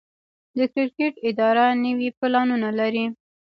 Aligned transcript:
د 0.57 0.59
کرکټ 0.73 1.13
اداره 1.29 1.65
نوي 1.85 2.09
پلانونه 2.19 2.69
لري. 2.79 3.05